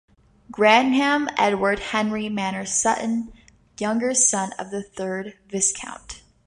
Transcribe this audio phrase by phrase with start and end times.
[0.49, 3.31] Graham Edward Henry Manners-Sutton,
[3.79, 6.23] younger son of the third Viscount.